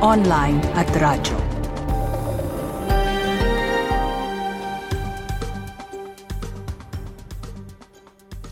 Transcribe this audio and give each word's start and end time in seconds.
online 0.00 0.64
at 0.72 0.88
radyo. 0.96 1.36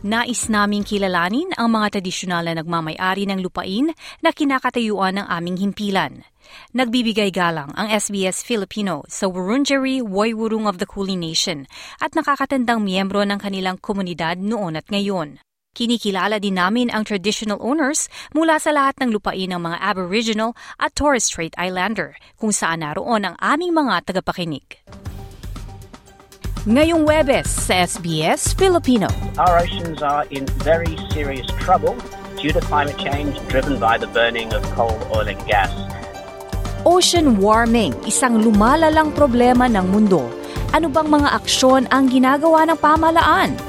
Nais 0.08 0.46
naming 0.46 0.86
kilalanin 0.86 1.50
ang 1.58 1.74
mga 1.74 1.98
tradisyonal 1.98 2.46
na 2.46 2.62
nagmamayari 2.62 3.26
ng 3.28 3.42
lupain 3.42 3.90
na 4.22 4.30
kinakatayuan 4.30 5.18
ng 5.18 5.26
aming 5.26 5.58
himpilan. 5.58 6.22
Nagbibigay 6.72 7.28
galang 7.34 7.74
ang 7.76 7.92
SBS 7.92 8.40
Filipino 8.40 9.04
sa 9.10 9.28
Wurundjeri 9.28 10.00
Woiwurrung 10.00 10.64
of 10.64 10.80
the 10.80 10.88
Kulin 10.88 11.20
Nation 11.20 11.68
at 12.00 12.16
nakakatandang 12.16 12.80
miyembro 12.84 13.20
ng 13.26 13.36
kanilang 13.36 13.76
komunidad 13.82 14.40
noon 14.40 14.80
at 14.80 14.88
ngayon. 14.88 15.42
Kinikilala 15.76 16.40
din 16.42 16.56
namin 16.56 16.88
ang 16.88 17.04
traditional 17.04 17.60
owners 17.60 18.08
mula 18.32 18.56
sa 18.56 18.72
lahat 18.72 18.98
ng 19.02 19.12
lupain 19.14 19.50
ng 19.52 19.60
mga 19.60 19.78
Aboriginal 19.82 20.56
at 20.80 20.94
Torres 20.96 21.28
Strait 21.28 21.54
Islander 21.58 22.16
kung 22.40 22.50
saan 22.50 22.80
naroon 22.80 23.28
ang 23.28 23.36
aming 23.38 23.74
mga 23.76 24.08
tagapakinig. 24.08 24.82
Ngayong 26.68 27.08
Webes 27.08 27.48
sa 27.48 27.86
SBS 27.88 28.52
Filipino. 28.52 29.08
Our 29.40 29.62
oceans 29.62 30.04
are 30.04 30.28
in 30.28 30.44
very 30.60 30.98
serious 31.14 31.48
trouble 31.62 31.96
due 32.36 32.52
to 32.52 32.60
climate 32.66 32.98
change 33.00 33.38
driven 33.48 33.80
by 33.80 33.96
the 33.96 34.10
burning 34.10 34.52
of 34.52 34.60
coal, 34.76 34.92
oil 35.14 35.30
and 35.30 35.40
gas. 35.48 35.70
Ocean 36.86 37.40
warming, 37.40 37.94
isang 38.04 38.42
lumalalang 38.42 39.16
problema 39.16 39.64
ng 39.66 39.86
mundo. 39.90 40.28
Ano 40.74 40.92
bang 40.92 41.08
mga 41.08 41.28
aksyon 41.40 41.88
ang 41.88 42.12
ginagawa 42.12 42.68
ng 42.68 42.78
pamalaan? 42.78 43.67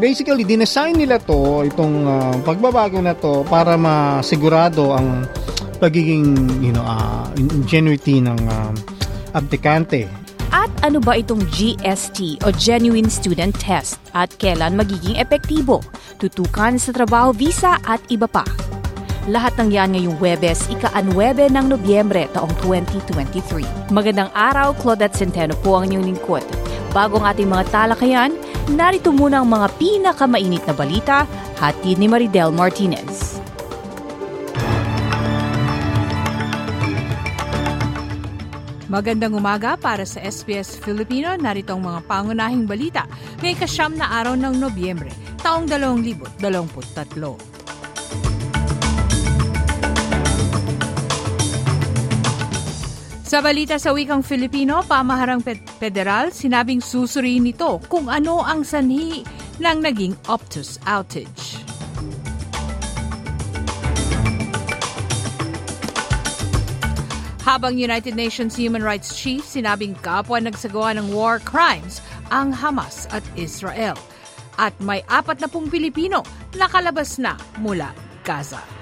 Basically, 0.00 0.48
dinesign 0.48 0.96
nila 0.96 1.20
to, 1.20 1.68
itong 1.68 2.08
uh, 2.08 2.32
pagbabago 2.40 3.04
na 3.04 3.12
to 3.12 3.44
para 3.44 3.76
masigurado 3.76 4.96
ang 4.96 5.28
pagiging 5.76 6.32
you 6.64 6.72
know, 6.72 6.80
uh, 6.80 7.28
ingenuity 7.36 8.24
ng 8.24 8.40
uh, 8.48 8.72
aplikante. 9.36 10.08
At 10.50 10.72
ano 10.80 11.04
ba 11.04 11.20
itong 11.20 11.44
GST 11.52 12.40
o 12.42 12.50
Genuine 12.50 13.12
Student 13.12 13.52
Test 13.60 14.00
at 14.16 14.32
kailan 14.40 14.74
magiging 14.74 15.20
epektibo? 15.20 15.84
Tutukan 16.16 16.80
sa 16.80 16.96
trabaho 16.96 17.36
visa 17.36 17.76
at 17.84 18.00
iba 18.08 18.24
pa. 18.24 18.42
Lahat 19.30 19.54
ng 19.62 19.70
yan 19.70 19.94
ngayong 19.94 20.18
Webes, 20.18 20.66
ika-9 20.74 21.54
ng 21.54 21.66
Nobyembre 21.70 22.26
taong 22.34 22.50
2023. 22.66 23.94
Magandang 23.94 24.26
araw, 24.34 24.74
Claudette 24.74 25.14
Centeno 25.14 25.54
po 25.62 25.78
ang 25.78 25.86
inyong 25.86 26.02
lingkod. 26.02 26.42
Bago 26.90 27.22
ang 27.22 27.30
ating 27.30 27.46
mga 27.46 27.70
talakayan, 27.70 28.34
narito 28.74 29.14
muna 29.14 29.38
ang 29.38 29.46
mga 29.46 29.70
pinakamainit 29.78 30.66
na 30.66 30.74
balita, 30.74 31.30
hatid 31.62 32.02
ni 32.02 32.10
Maridel 32.10 32.50
Martinez. 32.50 33.38
Magandang 38.90 39.38
umaga 39.38 39.78
para 39.78 40.02
sa 40.02 40.18
SBS 40.26 40.74
Filipino. 40.74 41.38
Narito 41.38 41.78
ang 41.78 41.86
mga 41.86 42.02
pangunahing 42.10 42.66
balita 42.66 43.06
ngayong 43.38 43.62
kasyam 43.62 43.94
na 43.94 44.10
araw 44.10 44.34
ng 44.34 44.58
Nobyembre, 44.58 45.14
taong 45.46 45.70
2023. 45.70 47.49
Sa 53.30 53.38
balita 53.38 53.78
sa 53.78 53.94
wikang 53.94 54.26
Filipino, 54.26 54.82
pamaharang 54.82 55.38
federal 55.78 56.34
sinabing 56.34 56.82
susuriin 56.82 57.46
nito 57.46 57.78
kung 57.86 58.10
ano 58.10 58.42
ang 58.42 58.66
sanhi 58.66 59.22
ng 59.62 59.78
naging 59.78 60.18
Optus 60.26 60.82
outage. 60.82 61.62
Habang 67.46 67.78
United 67.78 68.18
Nations 68.18 68.58
Human 68.58 68.82
Rights 68.82 69.14
Chief 69.14 69.46
sinabing 69.46 69.94
kapwa 70.02 70.42
nagsagawa 70.42 70.98
ng 70.98 71.14
war 71.14 71.38
crimes 71.38 72.02
ang 72.34 72.50
Hamas 72.50 73.06
at 73.14 73.22
Israel. 73.38 73.94
At 74.58 74.74
may 74.82 75.06
apat 75.06 75.38
na 75.38 75.46
pong 75.46 75.70
Pilipino 75.70 76.26
nakalabas 76.58 77.22
na 77.22 77.38
mula 77.62 77.94
Gaza. 78.26 78.79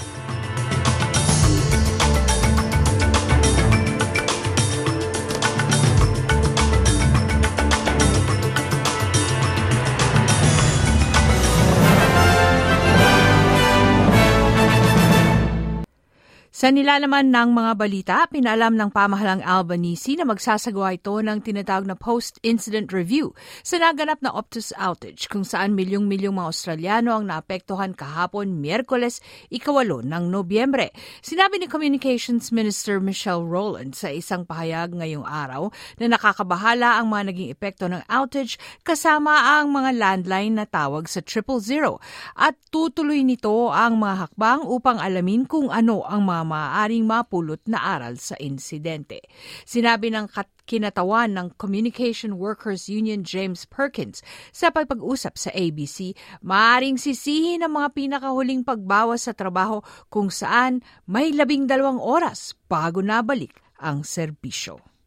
Sa 16.59 16.75
nilalaman 16.75 17.31
ng 17.31 17.55
mga 17.55 17.73
balita, 17.79 18.17
pinaalam 18.27 18.75
ng 18.75 18.91
pamahalang 18.91 19.47
Albanese 19.47 20.19
na 20.19 20.27
magsasagawa 20.27 20.99
ito 20.99 21.15
ng 21.15 21.39
tinatawag 21.39 21.87
na 21.87 21.95
post-incident 21.95 22.91
review 22.91 23.31
sa 23.63 23.79
naganap 23.79 24.19
na 24.27 24.35
Optus 24.35 24.75
outage 24.75 25.31
kung 25.31 25.47
saan 25.47 25.79
milyong-milyong 25.79 26.35
mga 26.35 26.51
Australiano 26.51 27.15
ang 27.15 27.31
naapektuhan 27.31 27.95
kahapon 27.95 28.59
Miyerkules, 28.59 29.23
ikawalo 29.55 30.03
ng 30.03 30.35
Nobyembre. 30.35 30.91
Sinabi 31.23 31.63
ni 31.63 31.71
Communications 31.71 32.51
Minister 32.51 32.99
Michelle 32.99 33.47
Rowland 33.47 33.95
sa 33.95 34.11
isang 34.11 34.43
pahayag 34.43 34.99
ngayong 34.99 35.31
araw 35.31 35.71
na 36.03 36.11
nakakabahala 36.11 36.99
ang 36.99 37.07
mga 37.07 37.23
naging 37.31 37.55
epekto 37.55 37.87
ng 37.87 38.03
outage 38.11 38.59
kasama 38.83 39.63
ang 39.63 39.71
mga 39.71 39.95
landline 39.95 40.59
na 40.59 40.67
tawag 40.67 41.07
sa 41.07 41.23
triple 41.23 41.63
zero 41.63 42.03
at 42.35 42.59
tutuloy 42.75 43.23
nito 43.23 43.71
ang 43.71 44.03
mga 44.03 44.27
hakbang 44.27 44.67
upang 44.67 44.99
alamin 44.99 45.47
kung 45.47 45.71
ano 45.71 46.03
ang 46.03 46.27
mga 46.27 46.48
maaaring 46.49 47.05
mapulot 47.05 47.61
na 47.69 47.77
aral 48.01 48.17
sa 48.17 48.33
insidente. 48.41 49.21
Sinabi 49.69 50.09
ng 50.09 50.33
kinatawan 50.65 51.37
ng 51.37 51.49
Communication 51.61 52.41
Workers 52.41 52.89
Union 52.89 53.21
James 53.21 53.69
Perkins 53.69 54.25
sa 54.49 54.73
pagpag-usap 54.73 55.37
sa 55.37 55.51
ABC, 55.53 56.17
maaaring 56.41 56.97
sisihin 56.97 57.65
ang 57.65 57.77
mga 57.77 57.93
pinakahuling 57.93 58.65
pagbawas 58.65 59.29
sa 59.29 59.37
trabaho 59.37 59.85
kung 60.09 60.33
saan 60.33 60.81
may 61.05 61.29
labing 61.33 61.69
dalawang 61.69 62.01
oras 62.01 62.57
bago 62.67 63.05
nabalik 63.05 63.61
ang 63.77 64.03
serbisyo. 64.03 64.98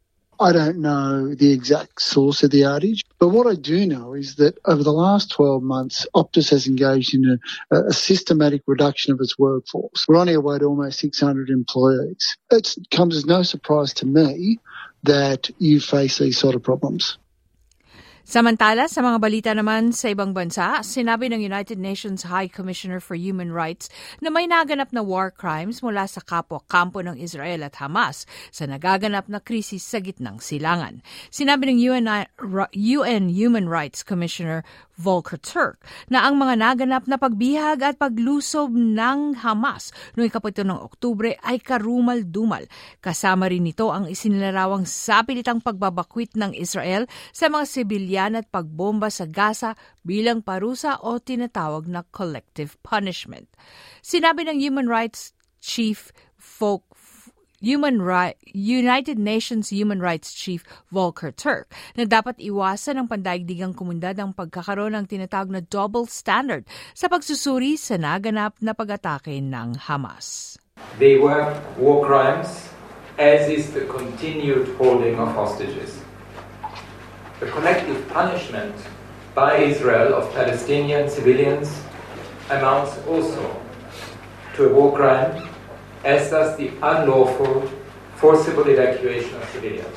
I 0.42 0.52
don't 0.52 0.78
know 0.78 1.34
the 1.34 1.52
exact 1.52 2.02
source 2.02 2.42
of 2.42 2.50
the 2.50 2.62
outage, 2.62 3.02
but 3.20 3.28
what 3.28 3.46
I 3.46 3.54
do 3.54 3.86
know 3.86 4.14
is 4.14 4.34
that 4.36 4.58
over 4.64 4.82
the 4.82 4.92
last 4.92 5.30
12 5.30 5.62
months, 5.62 6.04
Optus 6.16 6.50
has 6.50 6.66
engaged 6.66 7.14
in 7.14 7.38
a, 7.70 7.76
a 7.76 7.92
systematic 7.92 8.62
reduction 8.66 9.12
of 9.12 9.20
its 9.20 9.38
workforce. 9.38 10.06
We're 10.08 10.16
on 10.16 10.28
our 10.28 10.40
way 10.40 10.58
to 10.58 10.64
almost 10.64 10.98
600 10.98 11.48
employees. 11.48 12.36
It 12.50 12.76
comes 12.90 13.16
as 13.16 13.24
no 13.24 13.44
surprise 13.44 13.94
to 13.94 14.06
me 14.06 14.58
that 15.04 15.48
you 15.58 15.80
face 15.80 16.18
these 16.18 16.38
sort 16.38 16.56
of 16.56 16.62
problems. 16.64 17.18
Samantala, 18.22 18.86
sa 18.86 19.02
mga 19.02 19.18
balita 19.18 19.50
naman 19.50 19.90
sa 19.90 20.14
ibang 20.14 20.30
bansa, 20.30 20.78
sinabi 20.86 21.26
ng 21.26 21.42
United 21.42 21.74
Nations 21.74 22.22
High 22.22 22.46
Commissioner 22.46 23.02
for 23.02 23.18
Human 23.18 23.50
Rights 23.50 23.90
na 24.22 24.30
may 24.30 24.46
naganap 24.46 24.94
na 24.94 25.02
war 25.02 25.34
crimes 25.34 25.82
mula 25.82 26.06
sa 26.06 26.22
kapwa-kampo 26.22 27.02
ng 27.02 27.18
Israel 27.18 27.66
at 27.66 27.82
Hamas 27.82 28.22
sa 28.54 28.70
nagaganap 28.70 29.26
na 29.26 29.42
krisis 29.42 29.82
sa 29.82 29.98
gitnang 29.98 30.38
silangan. 30.38 31.02
Sinabi 31.34 31.74
ng 31.74 31.78
UN, 31.82 32.06
UN 32.70 33.26
Human 33.26 33.66
Rights 33.66 34.06
Commissioner 34.06 34.62
Volker 35.02 35.40
Turk 35.42 35.82
na 36.06 36.22
ang 36.22 36.38
mga 36.38 36.62
naganap 36.62 37.10
na 37.10 37.18
pagbihag 37.18 37.82
at 37.82 37.98
paglusob 37.98 38.70
ng 38.70 39.42
Hamas 39.42 39.90
noong 40.14 40.30
ikapito 40.30 40.62
ng 40.62 40.78
Oktubre 40.78 41.34
ay 41.42 41.58
karumal-dumal. 41.58 42.70
Kasama 43.02 43.50
rin 43.50 43.66
nito 43.66 43.90
ang 43.90 44.06
isinilarawang 44.06 44.86
sapilitang 44.86 45.58
pagbabakwit 45.58 46.38
ng 46.38 46.54
Israel 46.54 47.10
sa 47.34 47.50
mga 47.50 47.66
sibilyan 47.66 48.11
at 48.16 48.48
pagbomba 48.52 49.08
sa 49.08 49.24
Gaza 49.24 49.76
bilang 50.04 50.44
parusa 50.44 51.00
o 51.00 51.16
tinatawag 51.16 51.88
na 51.88 52.04
collective 52.12 52.76
punishment. 52.84 53.48
Sinabi 54.04 54.44
ng 54.46 54.58
Human 54.60 54.88
Rights 54.88 55.32
Chief 55.62 56.12
Folk 56.36 56.84
Human 57.62 58.02
Right, 58.02 58.34
United 58.50 59.22
Nations 59.22 59.70
Human 59.70 60.02
Rights 60.02 60.34
Chief 60.34 60.66
Volker 60.90 61.30
Turk 61.30 61.70
na 61.94 62.02
dapat 62.02 62.42
iwasan 62.42 62.98
ng 62.98 63.06
pandaigdigang 63.06 63.70
komunidad 63.70 64.18
ang 64.18 64.34
pagkakaroon 64.34 64.98
ng 64.98 65.06
tinatawag 65.06 65.46
na 65.46 65.62
double 65.62 66.10
standard 66.10 66.66
sa 66.90 67.06
pagsusuri 67.06 67.78
sa 67.78 67.94
naganap 67.94 68.58
na 68.58 68.74
pag-atake 68.74 69.38
ng 69.38 69.78
Hamas. 69.78 70.58
They 70.98 71.22
were 71.22 71.54
war 71.78 72.02
crimes 72.02 72.50
as 73.14 73.46
is 73.46 73.70
the 73.70 73.86
continued 73.86 74.74
holding 74.74 75.14
of 75.22 75.30
hostages. 75.30 76.01
The 77.42 77.50
collective 77.50 78.08
punishment 78.08 78.72
by 79.34 79.56
Israel 79.56 80.14
of 80.14 80.32
Palestinian 80.32 81.10
civilians 81.10 81.82
amounts 82.50 82.96
also 83.08 83.60
to 84.54 84.66
a 84.66 84.72
war 84.72 84.94
crime, 84.96 85.48
as 86.04 86.30
does 86.30 86.56
the 86.56 86.68
unlawful, 86.80 87.68
forcible 88.14 88.68
evacuation 88.68 89.34
of 89.34 89.48
civilians. 89.48 89.96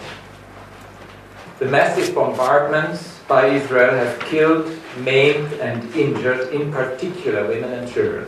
The 1.59 1.67
massive 1.67 2.15
bombardments 2.15 3.19
by 3.27 3.45
Israel 3.45 3.93
have 3.93 4.19
killed, 4.21 4.65
maimed, 5.01 5.53
and 5.61 5.85
injured, 5.93 6.51
in 6.51 6.71
particular, 6.71 7.45
women 7.45 7.71
and 7.73 7.93
children. 7.93 8.25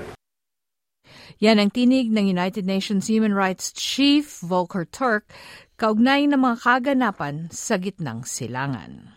Yan 1.38 1.62
ang 1.62 1.70
tinig 1.70 2.10
ng 2.10 2.34
United 2.34 2.66
Nations 2.66 3.06
Human 3.06 3.30
Rights 3.30 3.70
Chief 3.70 4.26
Volker 4.42 4.90
Turk 4.90 5.30
kaugnay 5.78 6.26
ng 6.26 6.42
mga 6.42 6.58
kaganapan 6.66 7.54
sa 7.54 7.78
gitnang 7.78 8.26
silangan. 8.26 9.17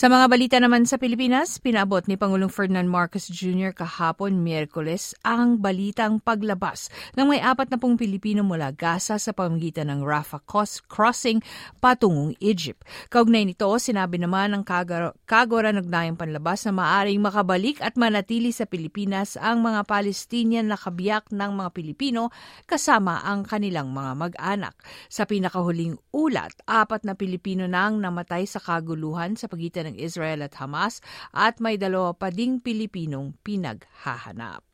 Sa 0.00 0.08
mga 0.08 0.32
balita 0.32 0.56
naman 0.56 0.88
sa 0.88 0.96
Pilipinas, 0.96 1.60
pinabot 1.60 2.00
ni 2.08 2.16
Pangulong 2.16 2.48
Ferdinand 2.48 2.88
Marcos 2.88 3.28
Jr. 3.28 3.76
kahapon 3.76 4.40
Miyerkules 4.40 5.12
ang 5.20 5.60
balitang 5.60 6.24
paglabas 6.24 6.88
ng 7.20 7.28
may 7.28 7.44
apat 7.44 7.68
na 7.68 7.76
pong 7.76 8.00
Pilipino 8.00 8.40
mula 8.40 8.72
Gaza 8.72 9.20
sa 9.20 9.36
pamamagitan 9.36 9.92
ng 9.92 10.00
Rafah 10.00 10.40
crossing 10.88 11.44
patungong 11.84 12.32
Egypt. 12.40 12.80
Kaugnay 13.12 13.44
nito, 13.44 13.68
sinabi 13.76 14.16
naman 14.16 14.56
ng 14.56 14.64
Kagora 15.28 15.68
Nagnayang 15.68 16.16
Panlabas 16.16 16.64
na 16.64 16.72
maaring 16.72 17.20
makabalik 17.20 17.84
at 17.84 18.00
manatili 18.00 18.56
sa 18.56 18.64
Pilipinas 18.64 19.36
ang 19.36 19.60
mga 19.60 19.84
Palestinian 19.84 20.72
na 20.72 20.80
kabiyak 20.80 21.28
ng 21.28 21.52
mga 21.52 21.76
Pilipino 21.76 22.32
kasama 22.64 23.20
ang 23.20 23.44
kanilang 23.44 23.92
mga 23.92 24.16
mag-anak. 24.16 24.80
Sa 25.12 25.28
pinakahuling 25.28 26.00
ulat, 26.16 26.56
apat 26.64 27.04
na 27.04 27.12
Pilipino 27.12 27.68
nang 27.68 28.00
namatay 28.00 28.48
sa 28.48 28.64
kaguluhan 28.64 29.36
sa 29.36 29.44
pagitan 29.44 29.89
ng 29.90 29.98
Israel 29.98 30.46
at 30.46 30.54
Hamas 30.62 31.02
at 31.34 31.58
may 31.58 31.74
dalawa 31.74 32.14
pa 32.14 32.30
ding 32.30 32.62
Pilipinong 32.62 33.34
pinaghahanap. 33.42 34.69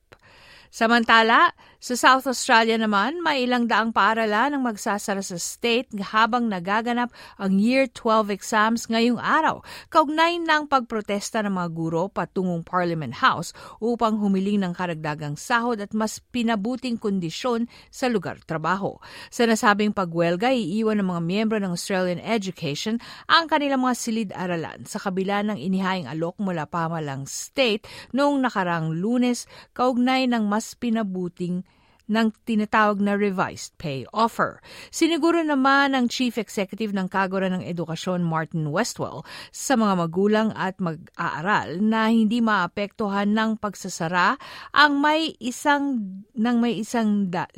Samantala, 0.76 1.56
sa 1.80 1.96
South 1.96 2.28
Australia 2.28 2.76
naman, 2.76 3.24
may 3.24 3.48
ilang 3.48 3.64
daang 3.64 3.96
paaralan 3.96 4.52
ang 4.52 4.60
magsasara 4.60 5.24
sa 5.24 5.40
state 5.40 5.88
habang 6.12 6.52
nagaganap 6.52 7.08
ang 7.40 7.56
Year 7.56 7.88
12 7.88 8.28
exams 8.28 8.84
ngayong 8.92 9.16
araw, 9.16 9.64
kaugnay 9.88 10.36
ng 10.36 10.68
pagprotesta 10.68 11.40
ng 11.40 11.56
mga 11.56 11.68
guro 11.72 12.12
patungong 12.12 12.60
Parliament 12.60 13.24
House 13.24 13.56
upang 13.80 14.20
humiling 14.20 14.68
ng 14.68 14.76
karagdagang 14.76 15.40
sahod 15.40 15.80
at 15.80 15.96
mas 15.96 16.20
pinabuting 16.28 17.00
kondisyon 17.00 17.72
sa 17.88 18.12
lugar 18.12 18.36
trabaho. 18.44 19.00
Sa 19.32 19.48
nasabing 19.48 19.96
pagwelga, 19.96 20.52
iiwan 20.52 21.00
ng 21.00 21.08
mga 21.08 21.22
miyembro 21.24 21.56
ng 21.56 21.72
Australian 21.72 22.20
Education 22.20 23.00
ang 23.32 23.48
kanilang 23.48 23.80
mga 23.80 23.96
silid-aralan 23.96 24.84
sa 24.84 25.00
kabila 25.00 25.40
ng 25.40 25.56
inihaing 25.56 26.04
alok 26.04 26.36
mula 26.36 26.68
pamalang 26.68 27.24
state 27.24 27.88
noong 28.12 28.44
nakarang 28.44 28.92
lunes 28.92 29.48
kaugnay 29.72 30.28
ng 30.28 30.44
mas 30.44 30.65
pinabuting 30.74 31.62
ng 32.06 32.30
tinatawag 32.46 33.02
na 33.02 33.18
revised 33.18 33.74
pay 33.78 34.06
offer. 34.14 34.62
Siniguro 34.94 35.42
naman 35.42 35.94
ng 35.94 36.06
Chief 36.06 36.34
Executive 36.38 36.94
ng 36.94 37.10
Kagura 37.10 37.50
ng 37.50 37.66
Edukasyon 37.66 38.22
Martin 38.22 38.70
Westwell 38.70 39.26
sa 39.50 39.74
mga 39.74 40.06
magulang 40.06 40.48
at 40.54 40.78
mag-aaral 40.78 41.82
na 41.82 42.08
hindi 42.10 42.38
maapektuhan 42.38 43.34
ng 43.34 43.58
pagsasara 43.58 44.38
ang 44.70 45.02
may 45.02 45.34
isang 45.42 45.98
ng 46.34 46.56
may 46.62 46.78
isang 46.78 47.28
da, 47.28 47.50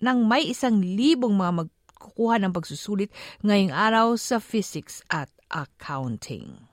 ng 0.00 0.18
may 0.24 0.48
isang 0.48 0.80
libong 0.80 1.34
mga 1.34 1.66
magkukuha 1.66 2.40
ng 2.40 2.52
pagsusulit 2.54 3.10
ngayong 3.42 3.74
araw 3.74 4.14
sa 4.14 4.38
physics 4.38 5.02
at 5.10 5.28
accounting. 5.50 6.69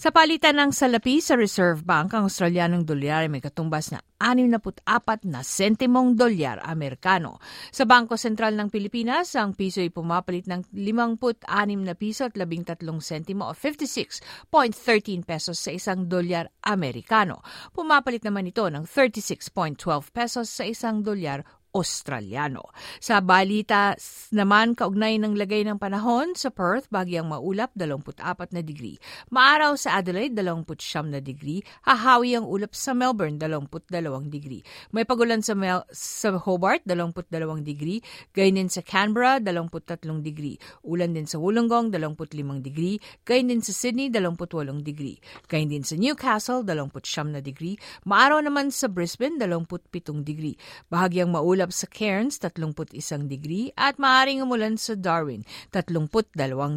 Sa 0.00 0.08
palitan 0.16 0.56
ng 0.56 0.72
salapi 0.72 1.20
sa 1.20 1.36
Reserve 1.36 1.84
Bank, 1.84 2.16
ang 2.16 2.24
Australianong 2.24 2.88
dolyar 2.88 3.28
ay 3.28 3.28
may 3.28 3.44
katumbas 3.44 3.92
na 3.92 4.00
64 4.16 5.28
na 5.28 5.44
sentimong 5.44 6.16
dolyar 6.16 6.56
Amerikano. 6.64 7.36
Sa 7.68 7.84
Bangko 7.84 8.16
Sentral 8.16 8.56
ng 8.56 8.72
Pilipinas, 8.72 9.36
ang 9.36 9.52
piso 9.52 9.84
ay 9.84 9.92
pumapalit 9.92 10.48
ng 10.48 10.72
56 10.72 11.44
na 11.84 11.92
piso 11.92 12.24
at 12.24 12.32
13 12.32 12.64
sentimo 13.04 13.52
o 13.52 13.52
56.13 13.52 15.20
pesos 15.20 15.60
sa 15.60 15.68
isang 15.68 16.08
dolyar 16.08 16.48
Amerikano. 16.64 17.44
Pumapalit 17.76 18.24
naman 18.24 18.48
ito 18.48 18.64
ng 18.72 18.88
36.12 18.88 19.84
pesos 20.16 20.48
sa 20.48 20.64
isang 20.64 21.04
dolyar 21.04 21.44
Australiano. 21.70 22.74
Sa 22.98 23.22
balita 23.22 23.94
naman, 24.34 24.74
kaugnay 24.74 25.22
ng 25.22 25.38
lagay 25.38 25.62
ng 25.62 25.78
panahon 25.78 26.34
sa 26.34 26.50
Perth, 26.50 26.90
bagyang 26.90 27.30
maulap, 27.30 27.70
24 27.78 28.50
na 28.50 28.62
degree. 28.62 28.98
Maaraw 29.30 29.78
sa 29.78 30.02
Adelaide, 30.02 30.34
29 30.34 31.14
na 31.14 31.22
degree. 31.22 31.62
Hahawi 31.86 32.34
ang 32.34 32.46
ulap 32.50 32.74
sa 32.74 32.90
Melbourne, 32.90 33.38
22 33.38 33.86
degree. 34.26 34.66
May 34.90 35.06
pagulan 35.06 35.46
sa, 35.46 35.54
Mel 35.54 35.86
sa 35.94 36.34
Hobart, 36.34 36.82
22 36.82 37.62
degree. 37.62 38.02
Gayun 38.34 38.58
din 38.58 38.70
sa 38.72 38.82
Canberra, 38.82 39.38
23 39.38 40.10
degree. 40.26 40.58
Ulan 40.82 41.14
din 41.14 41.30
sa 41.30 41.38
Wollongong, 41.38 41.94
25 41.94 42.66
degree. 42.66 42.98
Gayun 43.22 43.46
din 43.54 43.62
sa 43.62 43.70
Sydney, 43.70 44.10
28 44.10 44.82
degree. 44.82 45.22
Gayun 45.46 45.70
din 45.70 45.84
sa 45.86 45.94
Newcastle, 45.94 46.66
29 46.66 47.30
na 47.30 47.38
degree. 47.38 47.78
Maaraw 48.10 48.42
naman 48.42 48.74
sa 48.74 48.90
Brisbane, 48.90 49.38
27 49.38 50.26
degree. 50.26 50.58
Bahagyang 50.90 51.30
maulap 51.30 51.59
ulap 51.60 51.76
sa 51.76 51.84
Cairns 51.92 52.40
31 52.40 53.28
degree 53.28 53.68
at 53.76 54.00
maaring 54.00 54.40
umulan 54.40 54.80
sa 54.80 54.96
Darwin 54.96 55.44
32 55.76 56.08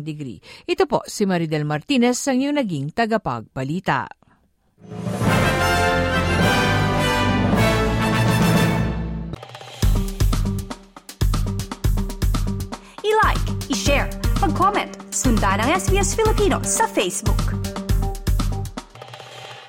degree. 0.04 0.44
Ito 0.68 0.84
po 0.84 1.08
si 1.08 1.24
Maridel 1.24 1.64
Martinez 1.64 2.20
ang 2.28 2.44
iyong 2.44 2.60
naging 2.60 2.92
tagapagbalita. 2.92 4.12
I-like, 13.08 13.48
i-share, 13.72 14.12
mag-comment, 14.44 14.92
sundan 15.16 15.64
ang 15.64 15.72
SBS 15.80 16.12
Filipino 16.12 16.60
sa 16.68 16.84
Facebook. 16.92 17.73